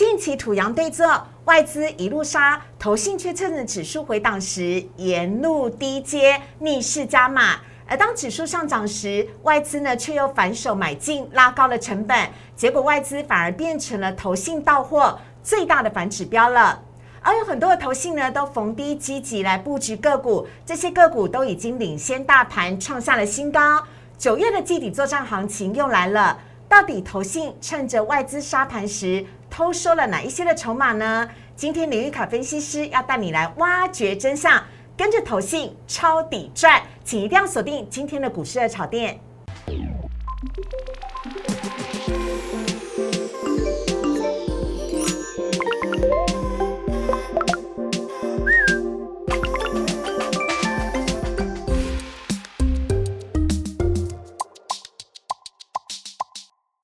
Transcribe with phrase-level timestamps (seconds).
[0.00, 7.58] 近期土洋对坐，外资一路杀，投信却趁着指数回档时沿路低接，逆势加码。
[7.86, 16.80] 而当指数上涨时，外资呢却又反手买进，拉高了成本，结果外资反而变成了投信到货最大的反指标了。
[17.20, 23.84] 而有很多的投信呢，都逢低积极来布局个股，这些个股都已经领先大盘创下了新高。
[24.16, 26.38] 九月的季底作战行情又来了，
[26.70, 31.28] 到底投信趁着外资杀盘时偷收了哪一些的筹码呢？
[31.56, 34.62] 今天林玉卡分析师要带你来挖掘真相，
[34.96, 39.20] 跟着投信抄底赚，请一定要锁定今天的股市的炒店。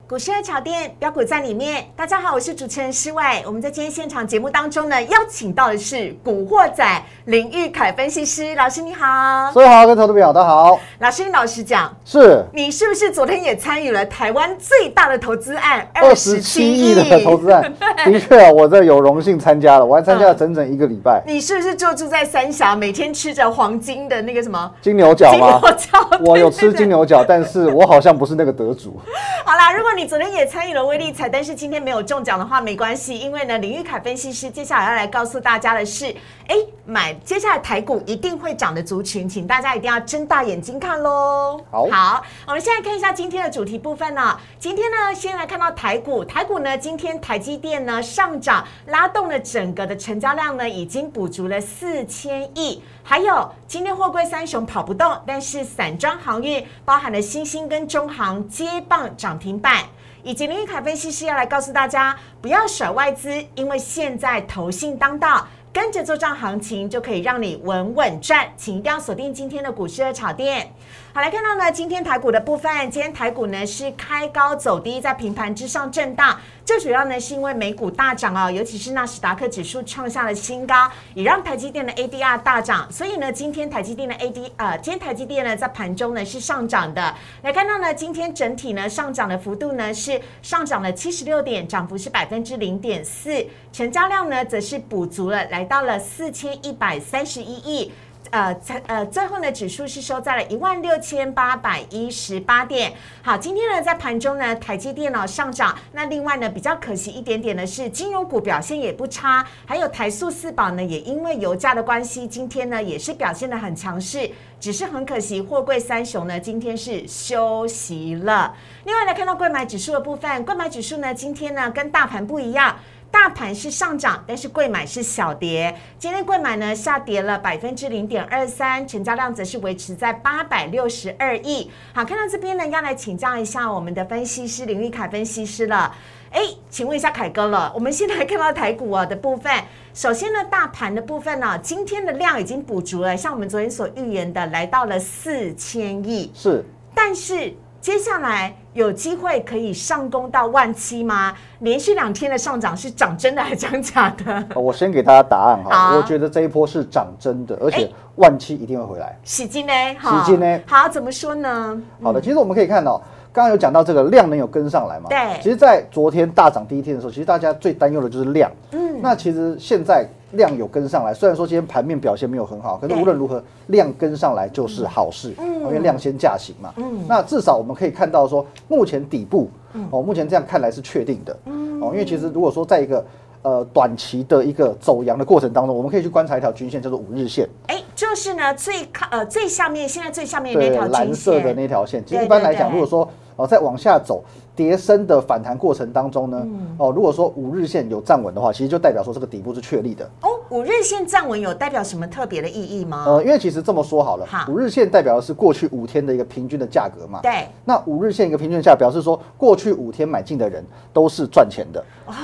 [0.09, 1.85] 股市的炒店标股在里面。
[1.97, 3.43] 大家好，我是主持人施伟。
[3.45, 6.87] 我们在今天现场节目当中呢，邀请到的是古惑仔
[7.25, 9.51] 林玉凯分析师老师，你好。
[9.53, 10.79] 所以好，跟投资朋友大家好。
[11.01, 17.75] 老师，你老实讲，是你是不是昨天也参与了台湾最大的投资案二十七亿的投资案？
[18.07, 21.21] 的确啊，我这有荣幸参加了，我还参加了整整一个礼拜。
[21.27, 25.61] 你是不是就住在三峡，每天吃着黄金的那个什么金牛角吗？
[25.61, 29.01] 金牛角，我有吃金牛角，但是我好像不是那个得主。
[29.45, 36.15] 好啦，如果你昨天也参与了威力彩，但是今天没有中奖的话，没关系，因为呢，林玉凯分析师接下来要来告诉大家的是，
[36.49, 41.59] 哎，买接下来台股一定会涨的族群，请大家一定要睁大眼睛看喽。
[41.71, 44.39] 好，好，我们现在看一下今天的主题部分呢。
[44.59, 52.83] 今天呢，先来看到台股，台股呢，今天台积电呢上涨，拉动了整个的成交量呢，已经补足了四千亿。
[53.09, 59.85] 还有今天货柜三雄跑不动，但是散装航运包含了新兴跟中航接棒涨停板。
[60.25, 68.49] 以及林玉凯分析师要来告诉大家，不要甩外资，因为现在投信当道，跟着做账行情就可以让你稳稳赚。
[68.57, 70.75] 请一定要锁定今天的股市的炒店。
[71.17, 76.39] 好，来看到呢，今天台股的部分，今天台股呢是开高走低，在平盘之上震荡。
[76.63, 80.75] 最主要呢是因为美股大涨哦，尤其是纳斯达克指数创下了新高，
[81.15, 82.87] 也让台积电的 ADR 大涨。
[82.93, 87.15] 所以呢，今天台积电的 AD 呃，今天台积电呢在盘中呢是上涨的。
[87.41, 97.91] 来看到呢，今天整体呢上涨的幅度呢是上涨了七十六点，涨幅是百分之零点四，成交量呢则是补足了，来到了四千一百三十一亿。
[98.31, 102.93] 呃，才呃，最后呢，指数是收在了一万六千八百一十八点。
[103.23, 105.77] 好，今天呢，在盘中呢，台积电脑上涨。
[105.93, 114.31] 那另外呢，比较可惜一点点的是，金融股表现也不差，还有台塑四宝呢，也因为油价的关系，今天呢也是表现的很强势。
[114.59, 118.55] 只是很可惜，货柜三雄呢，今天是休息了。
[118.85, 122.75] 另外来看到贵买指数的部分，贵买指数呢，今天呢跟大盘不一样。
[123.17, 125.75] 大盘是上涨，但是贵买是小跌。
[125.99, 131.71] 今天贵买呢下跌了百分之零点二三，成交量则是维持在八百六十二亿。
[131.95, 135.97] 好，看到这边呢，要来请教一下我们的分析师林玉凯分析师了。
[136.31, 139.51] 哎，请问一下凯哥了，我们先来看到台股啊的部分，
[139.95, 146.31] 首先呢，大盘的部分呢，今天的量已经补足了，像我们昨天所预言的，来到了四千亿。
[146.35, 146.63] 是，
[146.95, 147.55] 但是。
[147.87, 151.33] 接下来有机会可以上攻到万七吗？
[151.61, 154.45] 连续两天的上涨是涨真的还是涨假的？
[154.57, 159.17] 我先给大家答案哈，我觉得这一波是涨真的，而且万七一定会回来。
[159.23, 159.73] 洗金呢？
[160.01, 160.61] 洗金呢？
[160.67, 161.81] 好，怎么说呢？
[162.03, 163.01] 好的，其实我们可以看到，
[163.33, 165.09] 刚刚有讲到这个量能有跟上来嘛？
[165.09, 165.41] 对。
[165.41, 168.51] 其实，在昨天大涨第一天的时候，其实大家最担忧的就是量。
[168.73, 169.01] 嗯。
[169.01, 170.05] 那其实现在。
[170.37, 176.73] 量有跟上来，虽然说今天盘面表现没有很好，可是无论如何量跟上来就是好事，因为量先价行嘛。
[176.77, 179.49] 嗯，那至少我们可以看到说，目前底部
[179.91, 181.37] 哦，目前这样看来是确定的。
[181.47, 183.05] 嗯，哦，因为其实如果说在一个
[183.43, 187.49] 呃短期的一个走阳的过程当中，我们可以去观察一条均线，叫做五日线。
[187.67, 192.05] 哎，就是呢最靠呃最下面，现在最下面那条蓝色的那条线。
[192.07, 194.25] 其实一般来讲，如果说哦再往下走。
[194.57, 196.47] 叠升的反弹过程当中呢，
[196.79, 200.09] 哦，如果说五日线有站稳的话，其实就代表说这个底部是确立的。
[200.23, 203.05] 哦，五日线站稳有代表什么特别的意义吗？
[203.07, 207.21] 呃，因为其实这么说好了，五日线代表的是过去五天的一个平均的价格嘛。
[207.23, 207.47] 对。
[207.67, 211.85] 那五日线一个平均价表示说，过去五天买进的人都是赚钱的。
[212.07, 212.15] 哦。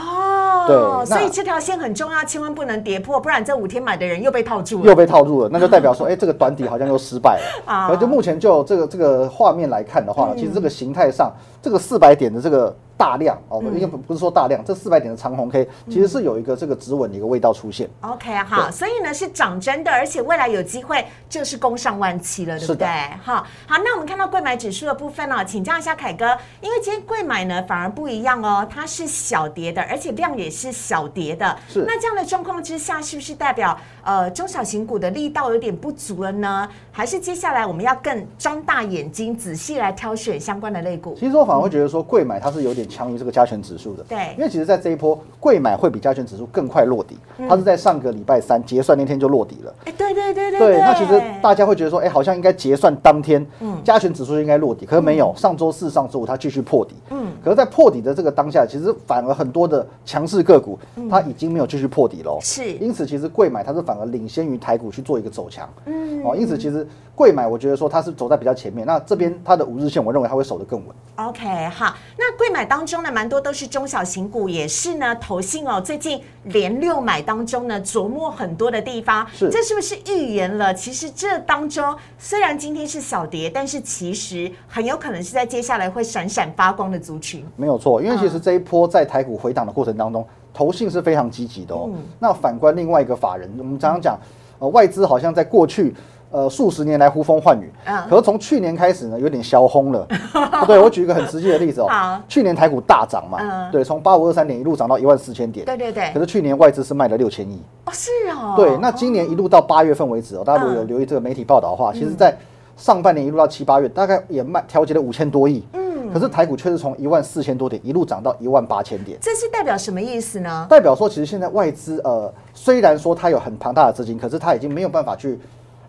[0.67, 1.07] 对。
[1.07, 4.87] 所以这条线很重要，千万不能跌破，不然这五天买的人又被套住了。
[4.87, 7.73] 又被套住了，那就代表说， 哎，这个短底好像又失败了。
[7.73, 7.87] 啊。
[7.89, 12.75] 而就目前就这个这个画面来看的话，其实这个形态上，这个四百点的这个。
[13.03, 17.91] 大量哦，应该不不是说大量，这四百点的长红 K 其实是有一个这个止稳的一个味道出现。
[18.03, 22.87] OK，好，所以呢是涨真的，而且未来有机会就是攻上万七了，对不对？
[23.21, 31.59] 好，好，那我们看到贵买指数的部分哦，请教一下凯哥，因为今天贵买呢反而不一样哦，它是小跌的，而且量也是小跌的。
[31.69, 36.69] 是那这样的状况之下，是不是代表呃中小型股的力道有点不足了呢？
[36.91, 41.15] 还是接下来我们要更张大眼睛，仔细来挑选相关的类股？
[41.19, 44.05] 其实我反而会觉得说，贵买它是有点强于这个加权指数的。
[44.05, 44.35] 对。
[44.37, 47.49] 因为其实，在这一波，贵买会比加权指数更快落底，嗯。
[47.49, 49.75] 它是在上个礼拜三结算那天就落底了。
[49.87, 53.81] 哎，对对对对对，那其实大家会觉得说，哎、好像应该结算当天，嗯。
[53.83, 60.79] 加权指数就应该落底，可是没有，上周四、上周五它继续破底，嗯，可是，在破底的这个当下，其实反而很多的强势个股，
[61.11, 62.73] 它已经没有继续破底喽，嗯是。
[62.75, 70.97] 因此其实贵买它是反而领先于台股去做一个走强，嗯，哦，因此其实贵买我觉得说它是走在比较前面，那这边它的五日线，我认为它会守得更稳。
[71.17, 80.73] OK，好，那贵买当中呢，蛮多都是中小型股，也是呢投信哦，最近连六买当中呢，琢磨很多的地方，是这是不是预言了？
[80.73, 87.45] 其实这当中虽然今天是小跌，但是其实很有可能是在接下来会闪闪发光的族群。
[87.57, 91.89] 没有错，因为其实这一波在台股回档的过程当中，投信是非常积极的哦。
[92.19, 94.19] 那反观另外一个法人，我们常常讲，
[94.59, 95.95] 呃，外资好像在过去。
[96.35, 98.09] 呃，数十年来呼风唤雨，嗯。
[98.09, 100.09] 可是从去年开始呢，有点消轰了。
[100.67, 103.71] 对我举一个很实际的例子哦，去年台股大涨嘛，嗯。
[103.71, 106.11] 对，从八五二三点一路涨到一万四千点，对对对。
[106.15, 110.87] 可，是去年外资是卖了六千亿，哦是哦，对，那今年一路到八月份为止哦，大家如果有嗯。
[110.87, 112.35] 留意这个媒体报道的话，其实在
[112.79, 119.19] 上半年一路到七八月，大概也卖调节了五千多亿，嗯，可是台股却是从一万四千多点一路涨到一万八千点。
[119.21, 120.67] 这是代表什么意思呢？
[120.71, 125.39] 代表说，其实现在外资呃，虽然说它有很庞大的资金，可是它已经没有办法去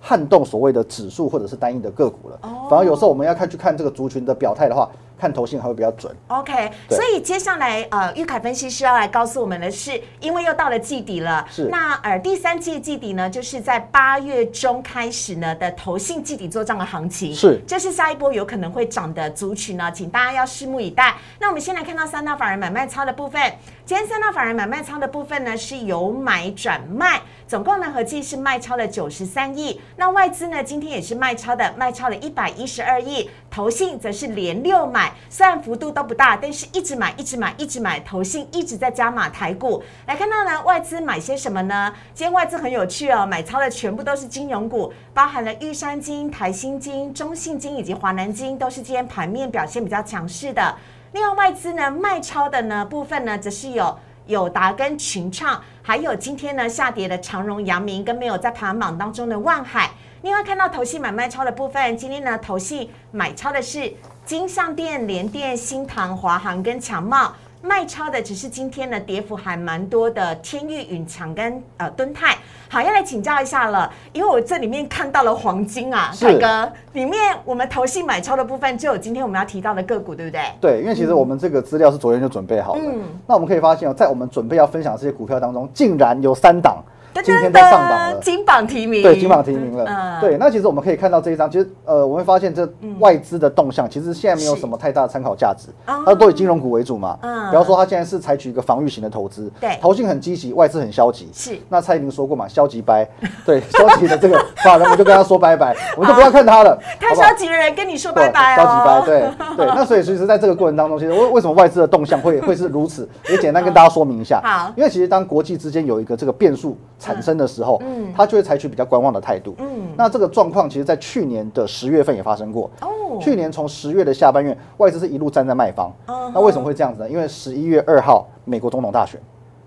[0.01, 2.39] 撼动所谓的指数或者是单一的个股了。
[2.41, 6.15] 哦反而有时候我们要看去看这个族群的表态的话，看头信还会比较准。
[6.27, 21.15] OK，所以接下来呃，玉凯分析师要来告诉我们的是，因为又到了季底了，是那呃第三季的季底呢，就是在八月中开始呢的投信季底做账的行情，是这是下一波有可能会涨的族群呢，请大家要拭目以待。
[21.39, 23.41] 那我们先来看到三大法人买卖超的部分，
[23.85, 39.83] 今天三大法人买卖仓的部分呢是由买转卖，总共呢合计是卖超了九十三亿，那外资呢今天也是卖超的，卖超了一百一十二亿，投信则是连六买，虽然幅度都不大，但是一直买，一直买，一直买，投信一直在加码台股。
[40.07, 41.93] 来看到呢，外资买些什么呢？
[42.13, 50.73] 今天外资很有趣哦，买超的全部都是金融股，包含了玉山金、台新金、中信金以及华南金，都是今天盘面表现比较强势的。
[51.13, 59.91] 另外外资呢卖超的呢部分呢，则是有友达跟群创，还有今天呢下跌的长荣、阳明跟没有在排行榜当中的万海。
[60.23, 63.93] 另外看到投信买卖超的部分，今天呢投信买超的是
[64.25, 67.33] 金相店、联电、新唐、华航跟强茂。
[67.65, 72.35] 卖超的只是今天呢跌幅还蛮多的天域、永强跟呃敦泰。
[72.67, 80.41] 好，要来请教一下了，因为我这里面看到了黄金啊，是凯哥，里面我们投信买超的部分就有今天我们要提到的个股，对不对？
[80.59, 82.81] 对，因为其实我们这个资料是昨天就准备好的。
[82.83, 88.19] 嗯那我们可以发现哦，在我们准备要分享这些股票当中，竟然有三档噔今天都上榜了。
[88.21, 89.85] 金榜题名，对，金榜题名了。
[89.87, 92.67] 嗯对，那其实我们可以看到这一张，其实呃，我会发现这
[92.99, 97.17] 外资的动向，其实现在没有什么太大的参考价值，哦它都以金融股为主嘛。
[97.21, 101.29] 嗯比方说，它现在是采取一个防御型的投资，对投信很积极，外资很消极。
[101.33, 103.07] 是那蔡依林说过嘛，消极掰，
[103.45, 109.03] 对，消极的这个法人，我就跟他说拜拜，我们就不要看他了， 太消极的人跟你说拜拜消极掰，哦。
[109.05, 109.21] 对
[109.57, 109.65] 对。
[109.75, 114.41] 那所以其实在这个过程当中，其实为为什么外资的动向会会是如此，也简单跟大家说明一下。
[114.43, 119.55] 好因为其实当国际之间有一个这个变数产生的时候，嗯他就会采取比较观望的态度。
[119.59, 119.67] 嗯
[119.97, 122.69] 那这个状况其实在去年的十月份也发生过。
[122.81, 122.89] 哦
[123.21, 125.91] 去年从十月的下半月，外资是一路站在卖方。
[126.07, 127.09] 哦那为什么会这样子呢？
[127.09, 129.21] 因为十一月二号美国总统大选，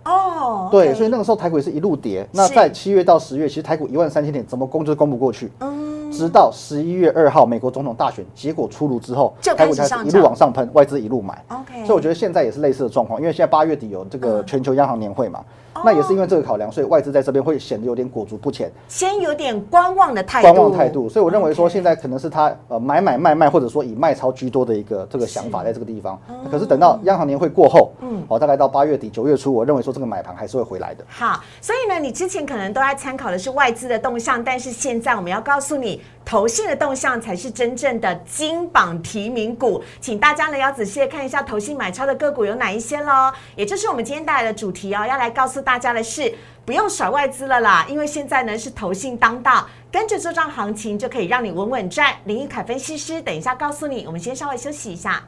[0.05, 2.27] 哦，对，所以那个时候台股也是一路跌。
[2.33, 5.53] 那在七月到十月，其实台股一万三千点怎么攻就是攻不过去。
[5.61, 11.45] 嗯直到十一月二号美国总统大选结果出炉之后，就台股才一路往上喷，外资一路买。
[11.49, 15.45] OK，所以我觉得现在也是类似的状况，因为现在八月底有这个嗯全球央行年会嘛，哦
[15.85, 21.09] 那也是因为这个考量，所以外资在这边会显得有点裹足不前，先有点观望的态度，观望态度。
[21.09, 26.19] 所以我认为说现在可能是他呃买买卖卖，或者说以卖超居多的一个这个想法在这个地方。
[26.51, 31.05] 可是等到央行年会过后，嗯嗯，哦，大概到八月底九月初，我认为说这个买盘还是会回来的。
[31.09, 43.33] 好，所以呢，你之前可能都在参考的是外资的动向，但是现在我们要告诉你，投信的动向才是真正的金榜题名股，请大家呢要仔细看一下投信买超的个股有哪一些喽。
[43.55, 52.13] 也就是我们今天带来的主题哦，要来告诉大家的是，不用甩外资了啦，因为现在呢是投信当道，跟着做账行情就可以让你稳稳赚。
[52.25, 55.23] 林玉凯分析师等一下告诉你，我们先稍微休息一下。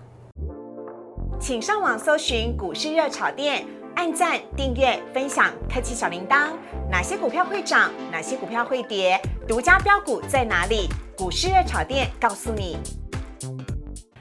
[1.39, 3.65] 请上网搜寻股市热炒店，
[3.99, 6.51] 按赞、订阅、分享，开启小铃铛。
[6.89, 7.91] 哪些股票会涨？
[8.13, 9.21] 哪些股票会跌？
[9.45, 10.89] 独家标股在哪里？
[11.17, 12.79] 股市热炒店告诉你。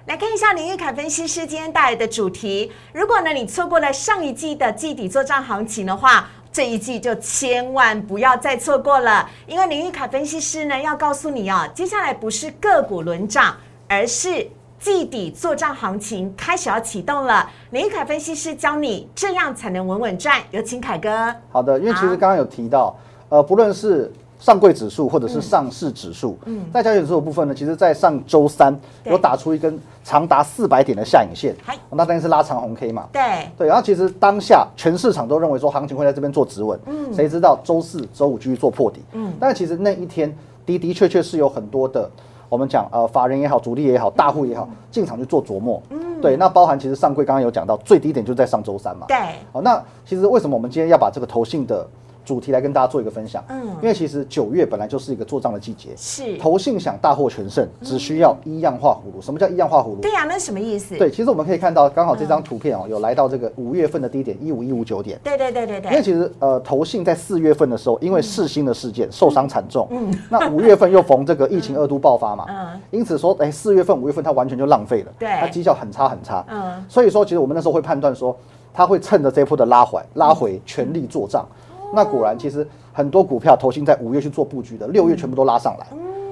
[0.07, 2.72] 来看一下林玉凯分析师今天带来的主题。
[2.91, 13.55] 如果呢你错过了上一季的季底作战行情的话，这一季就千万不要再错过了，因为林玉凯分析师呢要告诉你哦，接下来不是个股轮涨，
[13.88, 17.50] 而是季底做账行情开始要启动了。
[17.72, 21.34] 林玉凯分析师教你这样才能稳稳赚，有请凯哥。
[21.51, 22.96] 好的，因为其实刚刚有提到，
[23.29, 31.55] 呃，不论是上柜指数或者是上市指数，嗯，在交易指数的部分呢，其实在上周三有打出一根长达四百点的下影线。
[31.65, 33.07] 嗨，那当然是拉长红 K 嘛。
[33.12, 40.31] 对，对，然后其实当下全市场都认为说行情会在这边做止稳，嗯，谁知道周四周五继续做破底，嗯，但其实那一天
[40.67, 42.07] 的的确确是有很多的，
[42.50, 49.18] 我们讲呃法人也好，主力也好，大户也好，进场去做琢磨，嗯，对，那包含其实上柜刚刚有讲到最低点就在上周三嘛，对，
[49.51, 51.86] 好，那其实为什么我们今天要把这个投信的
[52.27, 53.41] 主题来跟大家做一个分享？
[53.48, 53.65] 嗯。
[53.81, 59.22] 因为其实九月本来就是一个做账的季节，是，投信想大获全胜，只需要一样画葫芦。
[59.22, 60.01] 什么叫一样画葫芦？
[60.01, 60.98] 对呀、那是什么意思？
[60.98, 65.17] 对，其实我们可以看到，刚好这张图片哦，有来到这个五月份的低点一五一五九点。
[65.24, 72.81] 对对对对对，因为其实呃，投信在四月份的时候，因为四星的事件受伤惨重，嗯，那五月份又逢这个疫情二度爆发嘛， 嗯。
[72.91, 75.29] 因此说，哎，四月份、五月份它完全就浪费了，对。
[75.39, 76.84] 它绩效很差很差，嗯。
[76.89, 78.36] 所以说其实我们那时候会判断说，
[78.74, 81.48] 它会趁着这一波的拉回拉回全力做账，
[81.94, 85.88] 那果然其实很多股票投信在五月去做布局的，六月全部都拉上来，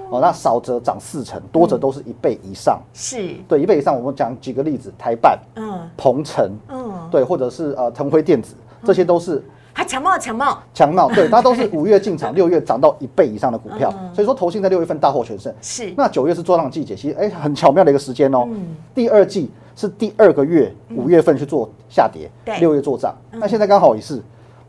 [0.09, 5.79] 哦，那少则涨四成，多则都是一倍以上，是，对，一倍以上，我们讲几个例子，台办、嗯。
[5.97, 15.53] 鹏程，嗯，对，或者是呃腾辉电子，这些都是还强茂强茂，强茂，对，它都是五 月进场，六月涨到一倍以上的股票，所以说投信在六月份大获全胜。
[15.61, 18.43] 是，那九月是做账季节，其实哎、很巧妙的一个时间哦。
[18.47, 18.75] 嗯。
[18.93, 22.57] 第二季是第二个月，五月份去做下跌，对。
[22.59, 23.15] 六月做账。
[23.31, 24.21] 那现在刚好也是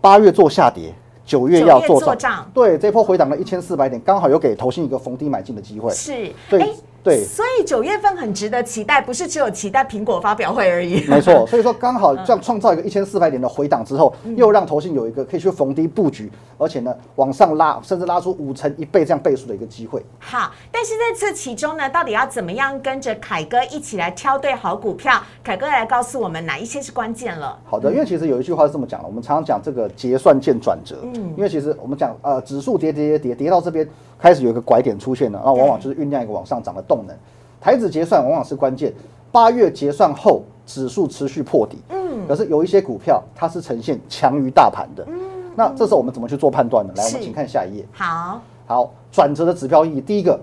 [0.06, 0.94] 八月做下跌，
[1.24, 2.48] 九月要做涨。
[2.54, 5.90] 做对，这波回档了一千四百点，刚好有给投信一个逢低买进的机会。
[5.92, 6.70] 是，对哎
[7.06, 11.04] 对所以九月份很值得期待，不是只有期待苹果发表会而已。
[11.06, 20.04] 没错， 所以说刚好这样创造一个一千四百点的回档之后，又让投信有一个可以去逢低布局，而且呢往上拉，甚至拉出五成一倍这样倍数的一个机会。
[20.18, 25.22] 好，但是在这其中呢，到底要怎么样跟着凯哥一起来挑对好股票？
[25.44, 27.56] 凯哥来告诉我们哪一些是关键了。
[27.64, 37.16] 好的，因为其实有一句话是这么讲的，我们常常讲这个结算见转折，嗯，因为其实我们讲呃指数跌跌跌跌跌到这边开始有一个拐点出现了，那往往就是酝酿一个往上涨的动能。
[37.60, 38.92] 台指结算往往是关键，
[39.32, 45.18] 八月结算后指数持续破底，嗯，可是有一些股票它是呈现强于大盘的，嗯，
[45.56, 46.92] 那这时候我们怎么去做判断呢？
[46.96, 47.84] 来，我们是请看下一页。
[47.92, 50.38] 好，好，转折的指标意义，第一个，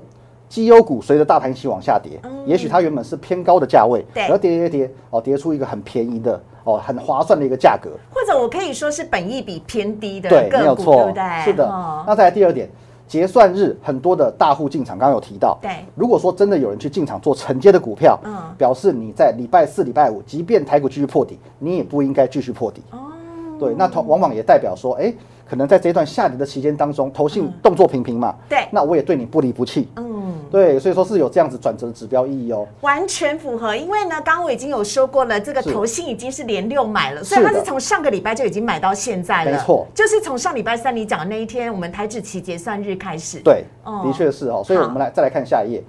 [0.50, 11.46] 绩优股随着大盘一起往下跌，也许它原本是偏高的价位，然后跌跌跌，哦，跌出一个很便宜的，哦，很划算的一个价格，或者我可以说是本益比偏低的对，没有错，对不对？
[11.46, 11.68] 是的。
[11.68, 12.70] 哦那再来第二点，
[13.14, 15.70] 结算日很多的大户进场，刚刚有提到，对。
[15.94, 18.34] 如果说真的有人去进场做承接的股票，嗯。
[18.58, 22.82] 表示你在礼拜四、礼拜五，即便台股继续破底，你也不应该继续破底。
[22.90, 22.98] 哦，
[23.60, 25.14] 对，那同往往也代表说，哎，
[25.50, 32.66] 可能在这一段下跌的期间当中，投信动作频频嘛，对那我也对你不离不弃，嗯，对，所以说是有这样子转折的指标意义哦。
[32.82, 33.76] 完全符合。
[33.76, 39.52] 因为呢，刚刚我已经有说过了，这个投信已经是连六买了，所以它是从上个礼拜就已经买到现在了。
[39.52, 43.40] 没错就是从上礼拜三你讲的那一天，我们台指期结算日开始。
[43.40, 44.64] 对，哦的确是哦。
[44.66, 45.84] 所以我们来再来看下一页。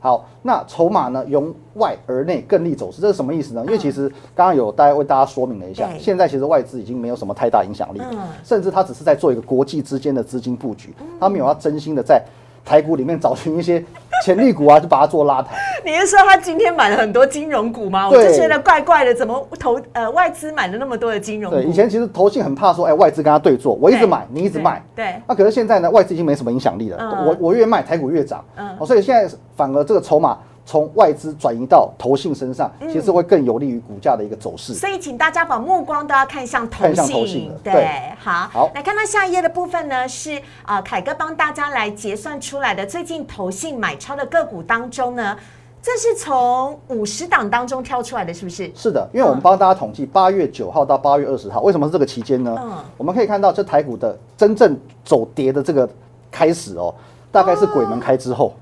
[0.00, 3.62] 好，那筹码呢，由外而内更利走势，这是什么意思呢？
[3.66, 5.98] 因为其实刚刚有大家为大家说明了一下，对。
[5.98, 8.00] 现在其实外资已经没有什么太大影响力
[8.44, 12.22] 甚至它只是在做一个国际之间的资金布局，它没有要真心的在
[12.64, 13.84] 台股里面找寻一些
[14.24, 15.56] 潜力股啊，就把它做拉抬。
[15.84, 18.08] 你是说他今天买了很多金融股吗？
[18.08, 21.56] 我对就觉得怪怪的，怎么投呃外资买了那么多的金融股？
[21.56, 24.82] 对，以前其实投信很怕说，哎，外资跟他对坐，我一直对买，你一直卖。
[24.94, 28.44] 对对那可是现在呢，外资已经没什么影响力了，嗯我我越卖，台股越涨。
[28.56, 34.74] 嗯哦，所以现在反而这个筹码从外资转移到投信身上，其实会更有利于股价的一个走势。
[34.74, 37.50] 所以，请大家把目光都要看向投看向投信。
[37.62, 38.70] 对对，好，好。
[38.74, 45.36] 来看到下一页的部分呢，是啊、呃凯哥帮大家来结算出来的最近投信买超的个股当中呢，
[45.80, 48.68] 这是从五十档当中挑出来的，是不是？
[48.74, 52.56] 是的，因为我们帮大家统计八月九号到八月二十号，为什么是这个期间呢？
[52.60, 52.72] 嗯。
[52.96, 55.88] 我们可以看到这台股的真正走跌的这个
[56.28, 56.92] 开始哦，
[57.30, 58.54] 大概是鬼门开之后。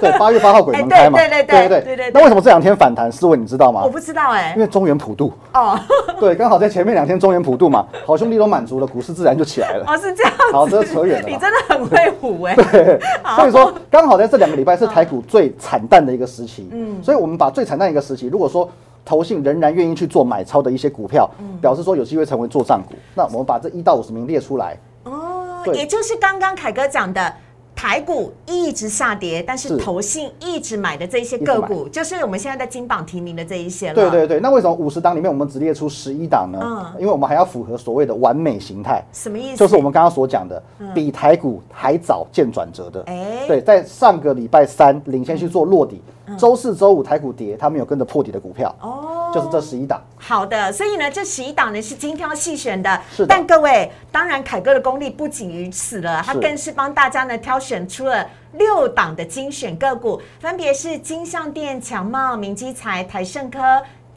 [0.00, 3.10] 对，八月八号鬼门开嘛，哎对对对对对对那为什么这两天反弹？
[3.12, 3.90] 思维你知道吗我？
[3.90, 5.78] 不知道哎、因为中原普渡，哦
[6.18, 9.84] 对，刚好在前面两天中原普渡嘛，好兄弟都满足了，股市自然就起来了。
[9.86, 12.98] 哦是这样子，好这扯远了你真的很会唬哎、对
[13.36, 16.68] 所以说，刚好在这两个礼拜是台股最惨淡的一个时期。
[16.72, 18.68] 嗯，所以我们把最惨淡一个时期，如果说
[19.04, 21.28] 投信仍然愿意去做买超的一些股票，
[21.60, 22.94] 表示说有机会成为做账股。
[23.14, 27.32] 那我们把这一到五十名列出来，哦，也就是刚刚凯哥讲的。
[27.78, 33.94] 台股一直下跌，但是是投信一直买的这些个股，就是我们现在在金榜题名的这一些了。
[33.94, 34.40] 对对对。
[34.40, 36.58] 那为什么五十档里面我们只列出十一档呢？
[36.60, 39.00] 嗯因为我们还要符合所谓的完美形态。
[39.12, 39.58] 什么意思？
[39.58, 40.60] 就是我们刚刚所讲的，
[40.92, 43.00] 比台股还早见转折的。
[43.06, 46.02] 哎对，在上个礼拜三领先去做落底，
[46.36, 50.02] 周四周五台股跌，他们有跟着破底的股票，哦，就是这十一档。
[50.16, 53.00] 好的，所以呢，这十一档呢是精挑细选的。
[53.10, 63.60] 是的但各位，当然凯哥的功力不仅于此了，他更是帮大家呢挑选出了六档的精选个股，分别是金象店、强茂、明基材、台盛科。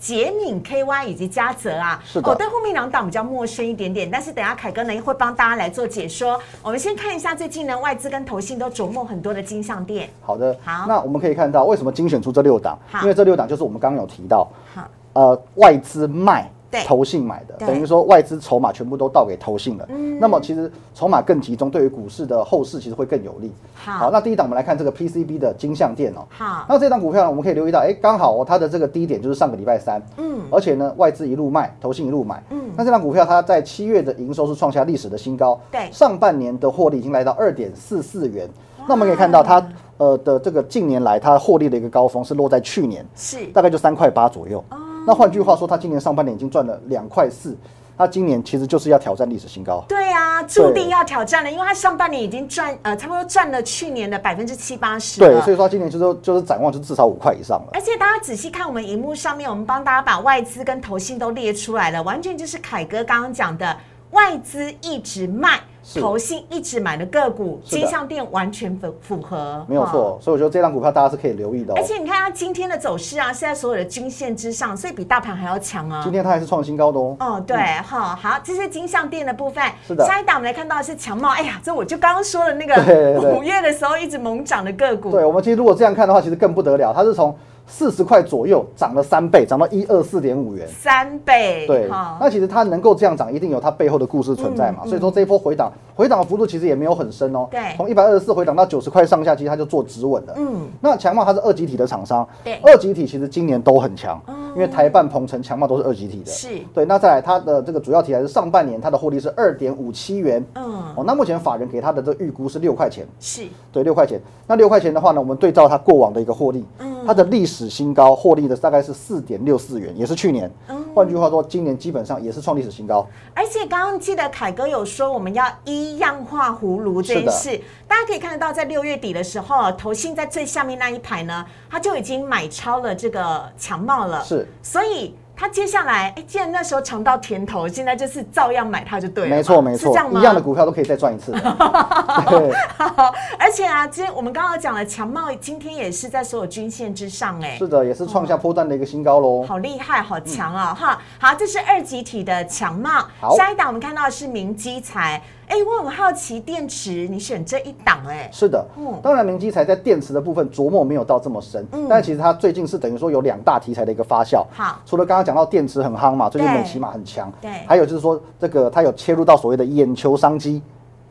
[0.02, 6.42] 捷敏 KY 以及嘉泽啊，是的哦对后面两档比较陌生一点点，但是等下凯哥呢会帮大家来做解说。
[6.64, 10.10] 我们先看一下最近呢外资跟投信都琢磨很多的金项店。
[10.20, 16.52] 好的，好那我们可以看到为什么精选出这六档，因为这六档就是我们刚刚有提到，好，呃，外资卖对。
[16.86, 19.86] 投信买的，等于说外资筹码全部都倒给投信了。
[19.90, 20.20] 嗯。
[20.20, 23.52] 那么其实筹码更集中，对于股市的后市其实会更有利。
[23.76, 24.10] 好。
[24.12, 26.26] 那第一档我们来看这个 PCB 的金相店哦。
[26.30, 26.66] 好。
[26.70, 30.42] 那这档股票呢，我们可以留意到，哎，刚好哦，它的这个低点就是上个礼拜三，嗯。
[30.50, 32.72] 而且呢，外资一路卖，投信一路买，嗯。
[32.78, 35.90] 那这档股票它在七月的营收是创下历史的新高，对。
[35.92, 38.48] 上半年的获利已经来到二点四四元。
[38.88, 39.64] 那我们可以看到它
[39.98, 43.46] 呃的这个近年来它获利的一个高峰是落在去年，是。
[43.48, 44.64] 大概就三块八左右。
[44.70, 47.56] 哦那换句话说，它今年上半年已经赚了两块四，
[47.98, 49.84] 它今年其实就是要挑战历史新高。
[49.88, 55.54] 对啊，注定要挑战了，因为他上半年已经赚呃差不多赚了去年的百分之七八十对，所。
[55.54, 57.70] 以说它今年就是就是展望就至少五块以上了。
[57.74, 63.76] 而且大家仔细看我们荧幕上面，我们帮大家把外资跟投信都列出来了，完全就是凯哥刚刚讲的，
[64.12, 65.60] 外资一直卖，
[66.00, 69.92] 投信一直买的个股，金项店完全符符合，没有哈。
[69.92, 71.84] 错，所以我觉得这张股票大家是可以留意的哦而。
[71.84, 76.02] 且你看它今天的走势啊，是在所有的均线之上，所以比大盘还要强啊。
[76.04, 77.16] 今天它还是创新高的哦。
[77.20, 79.64] 哦，对，哈、好，这是金项店的部分。
[79.88, 85.12] 是的下一档我们来看到的是强茂，哎呀，这我就刚刚说的那个五月的时候一直猛涨的个股。
[85.12, 87.34] 对，我们其实如果这样看的话，其实更不得了，它是从
[87.68, 90.68] 四十块左右涨了三倍，涨到一二四点五元。
[90.68, 94.80] 三倍，对，哈那其实它能够这样涨，一定有它背后的故事存在嘛。
[94.84, 97.48] 嗯所以说这一波回档，回档的幅度其实也没有很深哦。
[97.50, 100.34] 对从一百二十四回档到九十块上下，其实它就做止稳了。
[100.36, 106.30] 嗯，那强茂它是二级体的厂商，对二级体其实今年都很强，哦因为台办、鹏程、强茂都是二级体的。
[106.30, 110.44] 是对，那再来它的这个主要题材是上半年它的获利是二点五七元。
[110.56, 110.64] 嗯，
[110.98, 113.08] 哦，那目前法人给它的这个预估是六块钱。
[113.18, 114.20] 是对，六块钱。
[114.46, 120.52] 那六块钱的话呢，我们对照它过往的一个获利，嗯它的历史新高获利的大概是四点六四元，也是去年。
[120.68, 123.08] 嗯换句话说，今年基本上也是创历史新高。
[123.34, 134.22] 而且刚刚记得凯哥有说我们要一样化葫芦这件事，大家可以看得到，在六月底的时候，投信在最下面那一排呢，它就已经买超了这个强茂了。
[134.22, 139.36] 是，所以它接下来，哎，既然那时候尝到甜头，现在就是照样买它就对了嘛。
[139.36, 140.20] 没错，没错是这样，吗？
[140.20, 141.40] 一样的股票都可以再赚一次的。
[142.30, 149.44] 对，好，而且啊，今天我们刚刚讲了强茂，今天也是在所有均线之上，哎，是的，也是创下波段的一个新高喽。
[149.44, 150.76] 好厉害，好强啊！
[150.80, 153.08] 哈，好，这是二级体的强茂。
[153.20, 155.20] 好下一档我们看到的是明基材。
[155.48, 161.88] 哎，我很好奇，电池你选这一档，哎，是的嗯，当然明基材在电池的部分琢磨没有到这么深，嗯。
[161.90, 164.46] 但其实它最近是等于说有两大题材的一个发酵。
[164.52, 164.80] 好。
[164.86, 166.60] 除了刚刚讲到电池很夯嘛，最近对。
[166.60, 167.52] 美骑马很强，对。
[167.68, 170.62] 还有就是说这个它有切入到所谓的眼球商机，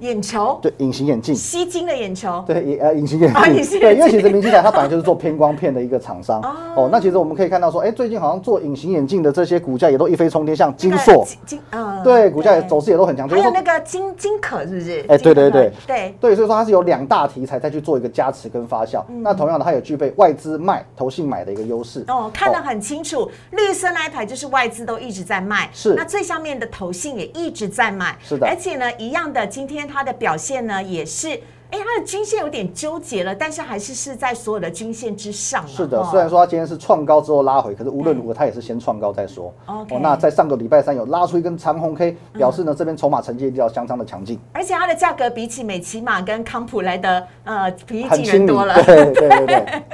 [0.01, 1.35] 眼球，对，隐形眼镜。
[1.35, 6.41] 吸睛的眼球，对，也呃，隐形眼镜，啊隐形眼镜对，因为其实明基台它本来就是做偏光片的一个厂商。
[6.45, 6.57] 哦。
[6.77, 6.89] 哦。
[6.91, 12.03] 那其实我们可以看到说，哎，最近好像做隐形眼镜的这些股价也都一飞冲天，像金硕，金金，嗯。
[12.03, 15.05] 对，股价也走势也都很强，还有那，个金金可是不是？
[15.09, 15.73] 哎对对对。
[15.87, 19.05] 对，对，所以说它是有两大题材再去做一个加持跟发酵。
[19.09, 19.23] 嗯。
[19.23, 22.05] 那同样的，它也具备外资卖、投信买的一个优势。
[22.09, 25.95] 哦，看得很清楚，绿色那一排就是外资都一直在卖，是。
[25.95, 28.47] 那最上面的投信也一直在卖，是的。
[28.47, 31.29] 而且呢，一样的，今天它的表现呢也是，
[31.71, 39.53] 哎，它的均线有点纠结了，但是还是是在所有的均线之上啊是的，哦虽然说它今天是创高之后拉回，可是无论如何它也是先创高再说。
[39.67, 48.31] OK 那在上个礼拜三有拉出一根长红 K，表示呢这边筹码承接力道相当的强劲，而且它的价格比起美骑马跟康普来的，呃，平易很亲民。
[48.31, 48.75] 近人多了。
[48.85, 49.83] 对对对对。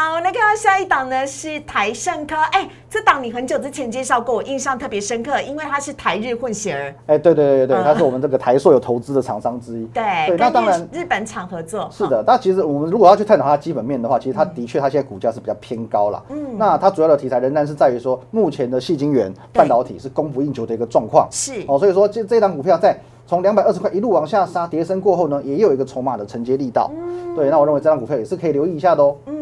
[0.00, 9.84] 好，我们来看到下一档呢是台盛科，哎，这档你很久之前介绍过，我印象特别深刻，因为它是台日混血儿，哎，对对对对它是我们这个台硕有投资的厂商之一。
[9.86, 12.22] 对，对，那跟当然日日本厂合作，是的。
[12.24, 16.22] 但其实我们如果要去探讨它基本面的话，其实它的确它现在股价是比较偏高了。
[16.28, 21.26] 嗯，那它主要的题材仍然是在于说，目前的细晶圆半导体是供不应求的一个状况。
[21.32, 26.88] 是哦，所以说这这档股票在从两百二十块一路往下杀，跌升过后呢，也有一个筹码的承接力道。
[27.34, 29.14] 对，那我认为这档股票也是可以留意一下的哦。
[29.26, 29.37] 嗯，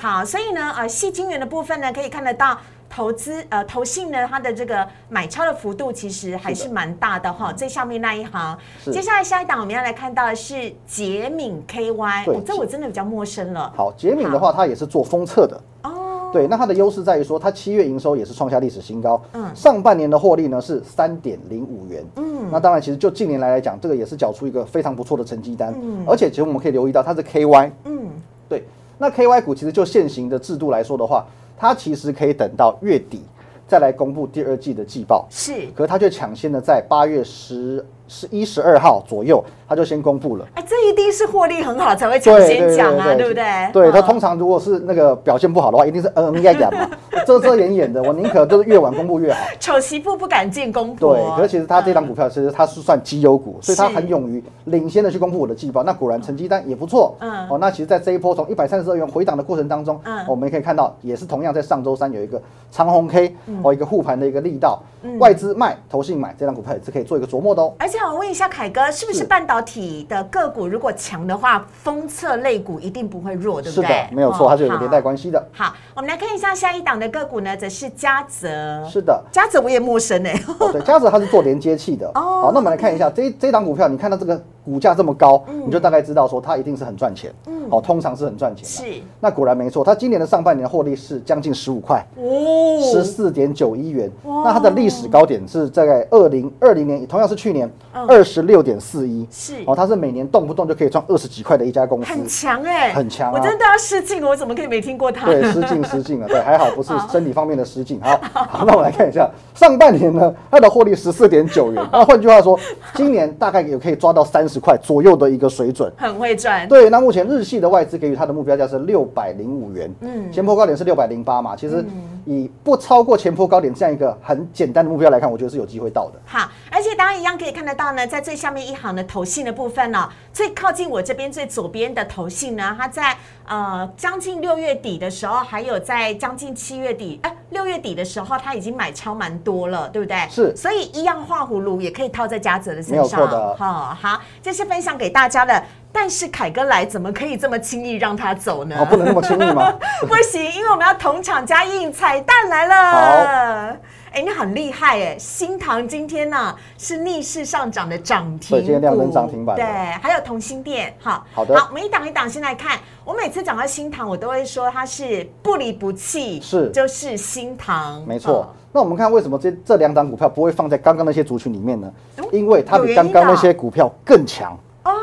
[0.00, 2.56] 好，所以呢，呃，细金元的部分呢，可以看得到。
[2.92, 7.52] 投资呃投信呢，它的这个买超的幅度其实还是蛮大的哈。
[7.52, 8.58] 最上面那一行，
[8.90, 13.72] 接下来下一档我们要来看到的是捷敏 KY，对哦，这我真的比较陌生了。
[13.76, 15.60] 好，捷敏的话，它也是做封测的。
[15.84, 19.48] 哦，对，那它的优势在于说，它七月营收也是创下历史新高，嗯。
[19.54, 26.04] 上半年的获利呢是三点零五元，嗯，那当然其实就近年来来讲，这个也是缴出一个非常不错的成绩单，嗯。
[26.08, 28.08] 而且其实我们可以留意到它是 KY，嗯，
[28.48, 28.64] 对，
[29.00, 33.22] 那 KY 股其实就现行的制度来说的话，它其实可以等到月底
[33.66, 35.52] 再来公布第二季的季报，是。
[35.74, 37.82] 可是它却抢先的在八月十
[38.12, 40.44] 十一十二号左右，他就先公布了。
[40.54, 43.44] 哎，这一定是获利很好才会抢先讲啊，对不对？
[43.72, 46.90] 对，它嗯通常如果是那个表现不好的话，一定是嗯嗯呀呀嘛，
[47.24, 48.02] 遮遮掩掩的。
[48.02, 49.38] 我宁可就是越晚公布越好。
[49.60, 51.14] 丑媳妇不敢见公婆。
[51.14, 55.84] 对，可是其实他这档股票其实它是算绩优股，所以它很勇于领先的去公布我的季报。
[55.84, 57.14] 那果然成绩单也不错。
[57.20, 62.42] 嗯哦，那其实，在这一波从一百三十二元回档的过程当中，嗯我们也可以看到，也是同样在上周三有一个
[62.72, 63.28] 长红 K，
[63.62, 64.82] 哦，嗯一个护盘的一个力道，
[65.20, 67.72] 外资卖，投信买，这档股票也是可以做一个琢磨的哦。
[67.78, 73.86] 而且我问一下凯哥，是不是是半导体的个股如果强的话，封测类股一定不会弱，对不对？
[73.86, 75.44] 是的，没有错，它是有连带关系的。
[75.52, 78.48] 好，我们来看一下下一档的个股呢，则是嘉泽。
[78.88, 79.22] 是的。
[79.30, 82.10] 嘉泽我也陌生哎、哦，对，嘉泽它是做连接器的。
[82.16, 87.32] 哦好，那我们来看一下这这档股票，你看到这个股价这么高，你就大概知道说它一定是很赚钱。
[87.46, 88.68] 嗯，哦，通常是很赚钱的。
[88.68, 94.08] 是那果然没错，它今年的上半年获利是将近十五块，哦十四点九一元。
[94.44, 99.26] 那它的历史高点是在二零二零年，同样是去年嗯二十六点四一。
[99.28, 102.12] 是哦，它是每年动不动就可以赚二十几块的一家公司。
[102.12, 105.26] 很强哎、很强啊我真的要失敬了，我怎么可以没听过它？
[105.26, 108.00] 对，失敬失敬了，对， 还好不是身体方面的失敬。
[108.00, 111.84] 好，好，那我们来看一下上半年呢，它的获利十四点九元。
[111.90, 112.58] 那换句话说，
[112.94, 115.90] 今年大概也可以抓到三十块左右的一个水准。
[115.96, 116.68] 很会赚。
[116.68, 121.84] 对，那目前日系的外资给予它的目标价是六百零五元，嗯，前坡高点是六百零八嘛，其实
[122.24, 126.20] 以不超过前坡高点这样一个很简单的目标来看，我觉得是有机会到的。
[126.26, 140.26] 好，而且大家一样可以看得到呢，在最下面一行的投信的部分呢、最靠近我这边最左边的投信呢，它在呃将近六月底的时候，还有在将近七月底，哎、六月底的时候，它已经买超蛮多了，对不对？
[140.30, 143.28] 是所以一样画葫芦也可以套在嘉泽的身没有上。
[143.56, 145.62] 好好，这是分享给大家的。
[145.92, 148.76] 但是凯哥来怎么可以这么轻易让他走呢？
[148.78, 149.74] 哦，不能那么轻易吗？
[150.06, 153.76] 不行，因为我们要同场加印彩蛋来了。
[154.12, 155.16] 哎，你很厉害哎！
[155.18, 162.78] 新塘今天呢、是逆势上涨的涨停对今天亮灯股涨停板的对，还有同心店，好，好的好，我们一档一档先来看。
[163.04, 168.40] 我每次讲到新塘，我都会说它是不离不弃，是就是新塘，没错。
[168.40, 172.24] 哦那我们看为什么这这两档股票不会放在刚刚那些族群里面呢哦？
[172.30, 174.56] 因为它比刚刚那些股票更强。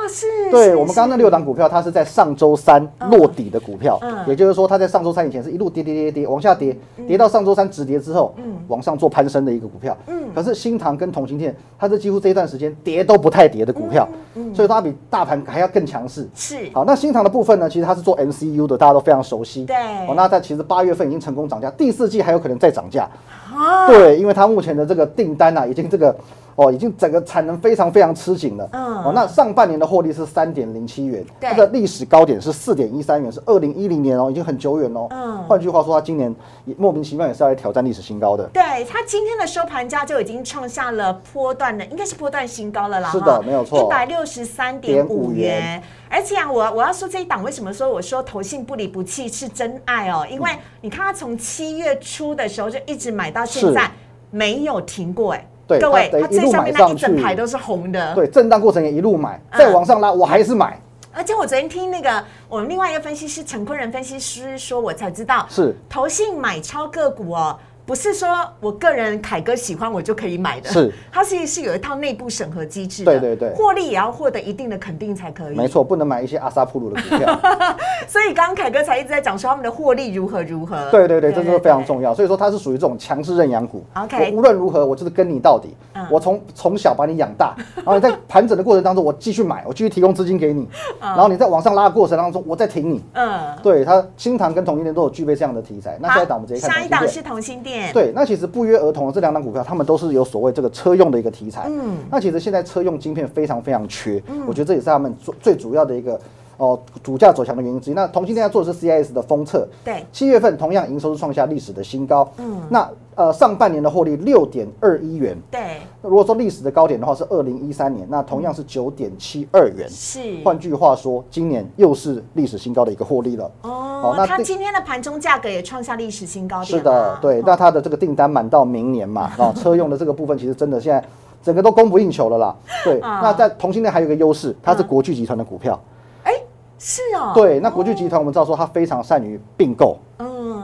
[0.07, 4.17] 哦，是，对我们刚刚那六档股票，它是在上周三落底的股票，嗯。
[4.25, 8.33] 也就是说，它在上周三以前是一路跌跌跌跌往下跌，跌到上周三止跌之后，
[8.69, 9.95] 往上做攀升的一个股票。
[10.07, 10.29] 嗯。
[10.33, 14.07] 可是新塘跟同心店，它是几乎这一段时间跌都不太跌的股票，
[14.53, 16.27] 所以它比大盘还要更强势。
[16.33, 16.57] 是。
[16.73, 19.65] 好，那新塘的部分呢，其实它是做 MCU 的，大家都非常熟悉。
[19.65, 19.75] 对。
[20.07, 23.07] 哦，那它其实八月份已经成功涨价，第四季还有可能再涨价。
[23.53, 26.15] 啊，对，因为它目前的这个订单啊，已经这个
[26.57, 28.67] 哦，已经整个产能非常非常吃紧了。
[28.73, 35.07] 嗯哦，那上半年的获利是三点零七元，它的历史高点是四点一三元，是二零一零年哦，已经很久远哦。
[35.11, 38.43] 嗯换句话说，它今年也莫名其妙也是要来挑战历史新高的。
[38.51, 43.09] 对它今天的收盘价就已经创下了波段的，应该是波段新高了啦。
[43.11, 45.83] 是的没有错一百六十三点五5元元。
[46.09, 50.25] 而且啊，我我要说这一档为什么说我说投信不离不弃是真爱哦？
[50.29, 53.89] 因为你看它从七月初的时候就一直买到现在是，
[54.31, 55.47] 没有停过哎。
[55.67, 58.15] 对各位，它最上面那一整排都是红的。
[58.15, 60.79] 对，震荡过程也一路买，嗯再往上拉，我还是买。
[61.11, 68.27] 而且我昨天听那个我们另外一个分析师陈坤仁分析师说，我才知道是投信买超个股哦，不是说
[68.59, 75.55] 我个人凯哥喜欢我就可以买的，是它其实是有一套内部审核机制的，对对对获利也要获得一定的肯定才可以。
[75.55, 77.39] 没，错，不能买一些阿萨普鲁的股票。
[78.05, 80.91] 所以刚刚凯哥才一直在讲说他们的获利如何如何。
[80.91, 81.77] 对对对，这是非常。
[81.87, 82.13] 重要。
[82.13, 83.85] 所以说它是属于这种强势认养股。
[83.93, 85.69] OK 我无论如何，我就是跟你到底。
[85.93, 90.67] 嗯我从从小把你养大，然后你在盘整的过程当中，我继续买，我继续提供资金给你，
[90.99, 93.01] 然后你在往上拉的过程当中，我再挺你。
[93.13, 95.97] 嗯，对它，新塘跟同心店都有具备这样的题材。
[96.01, 97.07] 那下一档我们直接看下一档。
[97.07, 97.76] 是同心店。
[97.93, 101.63] 对，那其实不约而同的这两档股票，他们都是有所谓这个车用的一个题材。
[101.67, 106.19] 嗯嗯，那其实现在车用晶片非常非常缺，我觉得这也是他们最最主要的一个
[106.57, 107.93] 哦主价走强的原因之一。
[107.93, 112.29] 那同性恋在做的是 CIS 的封测，对七月份同样营收是创下历史的新高。
[112.37, 115.35] 嗯，那呃上半年的获利六点二一元。
[115.51, 119.89] 对，那如果说历史的高点的话是二零一三年，那同样是九点七二元。
[119.89, 120.19] 是。
[120.45, 123.51] 换句话说，今年又是历史新高的一个获利了。
[123.63, 126.63] 哦，那它今天的盘中价格也创下历史新高。
[126.63, 127.41] 是的，对。
[127.43, 129.31] 那它的这个订单满到明年嘛？
[129.39, 131.03] 哦，车用的这个部分其实真的现在
[131.41, 132.55] 整个都供不应求了啦。
[132.83, 132.99] 对。
[132.99, 135.79] 那在同性恋还有一个优势，它是国巨集团的股票。
[136.23, 136.33] 哎，
[136.77, 137.31] 是哦。
[137.33, 139.97] 对，那国巨集团我们知道说它非常善于并购。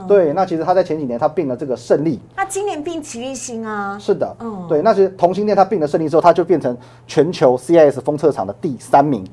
[0.04, 0.08] 嗯。
[0.08, 2.20] 对，那其实他在前几年他并了这个胜利。
[2.36, 3.98] 他今年并奇力新啊。
[3.98, 4.36] 是的。
[4.40, 4.66] 嗯。
[4.68, 9.24] 对，那其实同性恋他并了胜利之后，他就变成全球 CIS 封测厂的第三名。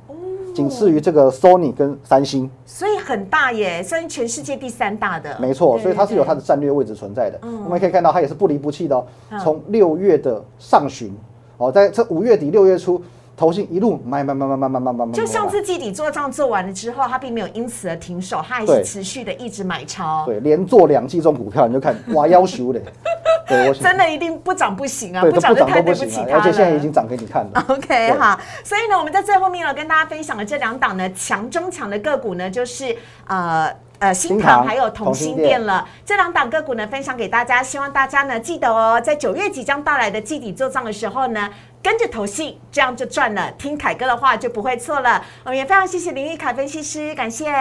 [0.53, 5.37] 仅次于这个 Sony 跟三星，所以很大耶，算全世界第三大的。
[5.39, 7.39] 没错，所以它是有它的战略位置存在的。
[7.41, 9.05] 我们可以看到，它也是不离不弃的哦。
[9.41, 11.15] 从六月的上旬，
[11.55, 13.01] 哦，在这五月底六月初，
[13.41, 15.11] 投信一路买买买买买买买买。
[15.13, 20.23] 就上次季底做账做完了之后，它并没有因此而停手，它还是持续的一直买超。
[20.27, 22.79] 对，连做两季中股票，你就看哇，要求嘞。
[23.81, 25.23] 真的一定不涨不行啊！
[25.23, 26.33] 不涨就太对不起他了。
[26.35, 27.65] 而且现在已经涨给你看了。
[27.67, 35.85] OK 哈，所以呢，我们在最后面呢，跟大家分享的这两档呢，强中强的个股呢，就是呃呃新唐还有同心店了。
[36.05, 41.49] 这两档个股呢，分享给大家，希望大家呢记得哦，在九月即将到来的季底做账的时候呢。
[41.83, 43.51] 跟着投信，这样就赚了。
[43.57, 45.21] 听凯哥的话就不会错了。
[45.43, 47.51] 我们也非常谢谢林玉凯分析师，感谢。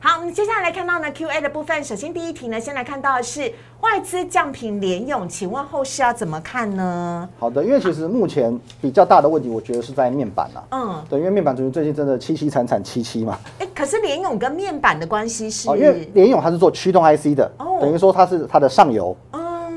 [0.00, 1.82] 好，我们接下来看到呢 Q&A 的部分。
[1.82, 7.28] 首先第一题呢，先来看到的是外资降频联勇，请问后市要怎么看呢？
[7.38, 10.62] 好的，因为其实目前比较大的问题，我觉得是在面板啊。
[10.72, 13.38] 嗯，对，因为面板最近真的凄凄惨惨戚戚嘛。
[13.60, 15.70] 哎，可是联勇跟面板的关系是？
[15.70, 19.16] 哦因为联勇它是做驱动 IC 的，等于说它是它的上游。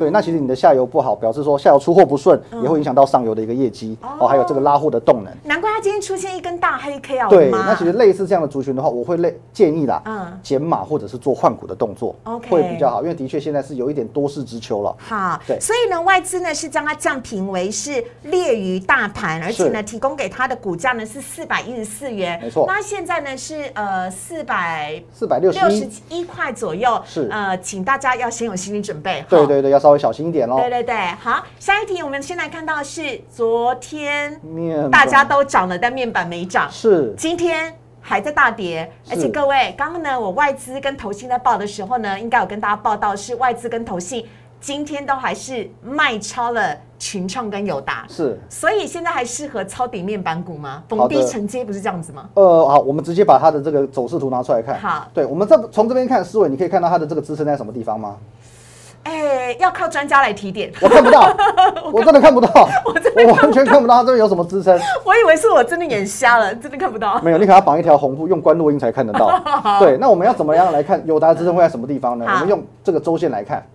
[0.02, 5.32] 对，那其实你的下游不好，表示说下游出货不顺，也会影响到上游的一个业绩哦，还有这个拉货的动能。
[5.44, 7.30] 难怪它今天出现一根大黑 K 啊！
[7.30, 14.96] 对，那其实类似这样的族群的话，我会类建议啦，嗯，减码或者是做换股的动作，OK，会比较好，因为的确现在是有一点多事之秋了。
[14.98, 22.66] 好，对，所以呢，外资呢是将它降评为是列于大盘，而且呢提供给它的股价呢是四百一十四元，没错。
[22.68, 27.30] 那现在呢是呃四百四百六十一块左右，是。
[27.30, 30.58] 呃，请大家要先有心理准备，对对对，要稍微小心一点喽。
[30.58, 34.40] 对对，好，下一题我们先来看到是昨天
[34.92, 37.14] 大家都涨了，但面板没涨，是。
[37.18, 44.26] 今天还在大跌，而且各位刚刚呢，我外资跟投信在报的时候呢，应该有跟大家报道是外资跟投信。
[44.60, 50.84] 今天都还是卖超了群创跟友达，是，所以现在还适合抄底面板股吗？
[50.88, 52.30] 逢低承接不是这样子吗？
[52.36, 58.18] 呃，好，我们直接把它的这个走势图拿出来看，好，对，我们这从这边看思维，你可以看到它的这个支撑在什么地方吗？
[59.04, 60.72] 哎，要靠专家来提点。
[60.82, 61.34] 我看不到，
[61.92, 62.70] 我真的看不到，
[63.16, 64.80] 我完全看不到它这边有什么支撑。
[65.04, 67.20] 我以为是我真的眼瞎了，真的看不到。
[67.24, 69.40] 没有，你可能要绑一条红布，用关录音才看得到。
[69.80, 72.26] 对，那我们要怎么样来看友达支撑会在什么地方呢？
[72.28, 73.66] 我们用这个周线来看。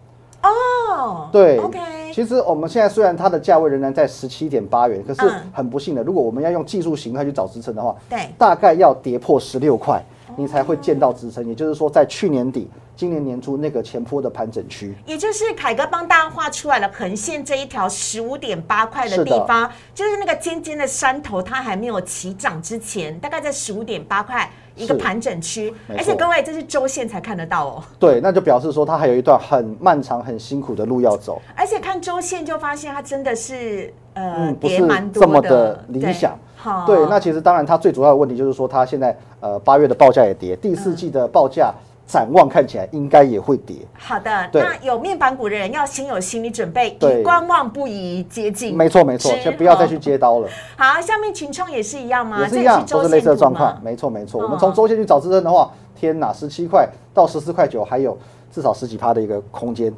[0.42, 1.78] 哦，对，OK。
[2.12, 5.20] 其实我们现在虽然它的价位仍然在十七点八元，可是
[5.52, 10.00] 很不幸的，如果我们要用技术形态去找支撑的话，对，大概要跌破十六块，
[10.36, 11.46] 你才会见到支撑。
[11.48, 12.70] 也就是说，在去年底。
[12.96, 27.82] 今年年初那个前坡的盘整区，也就是凯哥帮大家画出来了横线这一条十五点八块的地方，就是那个尖尖的山头，它还没有起涨之前，大概在十五点八块一个盘整区，而且各位这是周线才看得到哦。
[27.98, 31.40] 对，那就表示说它还有一段很漫长、很辛苦的路要走。
[31.56, 36.38] 而且看周线就发现它真的是呃跌蛮多的，这么的理想。
[36.56, 41.72] 好，对，那其实当然它最主要的问题就是说它现在呃八月的报价也跌，第四季的报价。
[42.06, 43.76] 展望看起来应该也会跌。
[43.98, 48.76] 好的，那有面板股的人要先有心理准备，以观望不宜接近。
[48.76, 50.48] 没错没错，先不要再去接刀了。
[50.76, 52.40] 好，下面群创也是一样吗？
[52.40, 53.80] 也是一样，都是类似的状况。
[53.82, 58.16] 没错没错，我们从周线去找支撑的话，天哪，十七块到十四块九，还有
[58.52, 59.92] 至少十几趴的一个空间。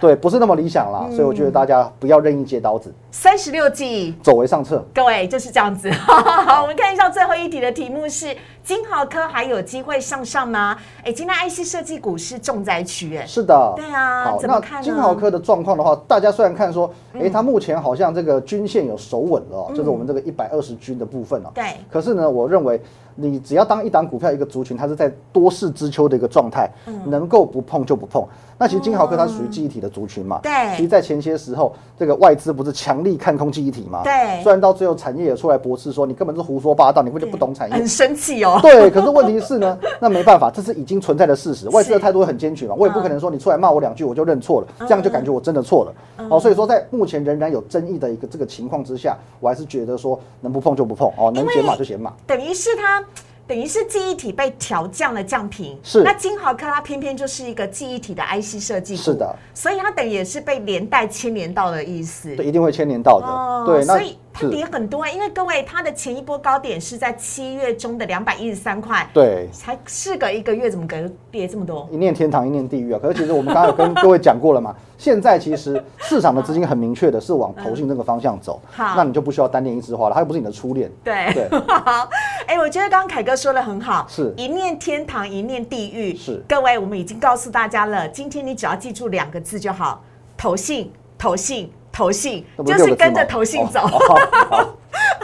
[0.00, 2.92] 对，不是那么理想啦，所以我觉得大家不要任意接刀子。
[3.12, 4.84] 三十六计，走为上策。
[4.92, 5.88] 各位就是这样子。
[5.92, 10.76] 好， 我们看一下最后一题的题目是：金豪科还有机会向上吗？
[11.04, 13.72] 哎，今天 IC 设计股是重灾区，哎，是的。
[13.76, 21.50] 对啊，好，那金豪科的状况的话，大家虽然看说，哎，它目前好像这个均线有守稳了，就是我们这个一百二十均的部分哦。
[21.52, 21.64] 对。
[21.90, 22.80] 可是呢，我认为
[23.16, 26.70] 你只要当一档股票一个族群，它是在多事之秋的一个状态，
[27.06, 28.24] 能够不碰就不碰。
[28.56, 30.52] 那其实金豪科它属于记忆体的族群嘛，对。
[30.76, 34.02] 其实，在前些时候，这个外资不是强力看空记忆体嘛？
[34.04, 34.40] 对。
[34.44, 38.51] 虽然到最后产业也出来驳斥说你根本是胡说八道，你根本就不懂产业，很生气哦。
[38.60, 41.68] 对，可是问题是呢， 那没办法，这是已经存在的事实。
[41.70, 46.28] 外资的态度很坚决嘛，我也不可能说你出来骂我两句我就认错了，这样就感觉我真的错了。
[46.28, 52.12] 哦，所以说在目前仍然有争议的一个这个情况之下，我还是觉得说能不碰就不碰哦，能减码就减码。
[52.26, 53.04] 等于是他。
[53.44, 55.76] 等于是记忆体被调降了降频。
[55.82, 62.34] 是那金豪科它偏偏就是一个记忆体的 IC 设计，是的，所以它等于也是被连带牵连到的意思。
[62.36, 63.26] 对，一定会牵连到的。
[63.26, 71.86] 哦，对，那所以它跌很多啊，因为各位它的前一波高点是在七月中的两百一十三块，对才事隔一个月，怎么可能跌这么多？
[71.90, 72.98] 一念天堂，一念地狱啊！
[73.02, 80.90] 可是其实我们刚刚有跟各位讲过了嘛，现在其实市场的资金很明确的是往投信这个方向走， 好那你就不需要单恋一枝花了，它又不是你的初恋。
[81.04, 82.08] 对 对好，
[82.46, 86.16] 哎，我觉得刚刚凯哥说的很好，是一念天堂，一念地狱。
[86.16, 90.02] 是各位，我们已经告诉大家了，今天你只要记住两个字就好：
[90.36, 93.86] 投信，投信，投信，就是跟着投信走。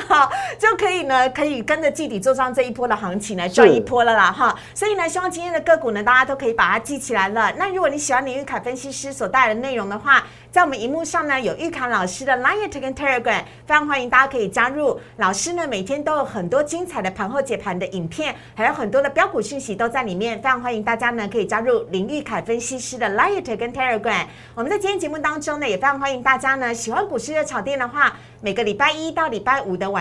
[0.09, 4.55] 好，就可以呢，可以跟着季底做上这一波的行情来赚一波了啦哈。
[4.73, 7.53] 所以呢，希望今天的个股呢，大家都可以把它记起来了。
[7.59, 14.99] 那如果你喜欢林玉凯分析师所带来的内容的话，在我们荧幕上呢有玉凯老师的 Line 跟 Telegram，非常欢迎大家可以加入。
[15.19, 24.25] 老师呢每天都有很多精彩的盘后解盘的影片，还有很多的标股讯息都在里面，非常欢迎大家呢可以加入林玉凯分析师的 Line 跟 Telegram。
[24.55, 29.97] 我们在今天节目当中呢，也非常欢迎大家呢喜欢股市热炒店的话，每个礼拜一到礼拜五的晚。